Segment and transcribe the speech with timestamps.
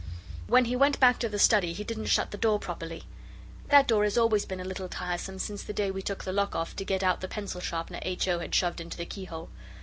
[0.47, 3.03] When he went back to the study he didn't shut the door properly.
[3.69, 6.55] That door has always been a little tiresome since the day we took the lock
[6.55, 8.27] off to get out the pencil sharpener H.
[8.27, 8.39] O.
[8.39, 9.49] had shoved into the keyhole.